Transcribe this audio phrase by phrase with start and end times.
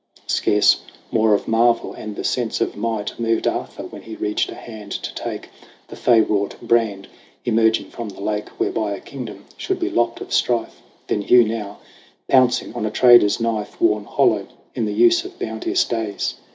[0.25, 0.81] Scarce
[1.11, 4.91] more of marvel and the sense of might Moved Arthur when he reached a hand
[4.93, 5.49] to take
[5.89, 7.07] The fay wrought brand
[7.45, 11.81] emerging from the lake, Whereby a kingdom should be lopped of strife, Than Hugh now,
[12.27, 16.33] pouncing on a trader's knife Worn hollow in the use of bounteous days